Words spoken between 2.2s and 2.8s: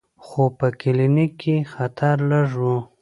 لږ و.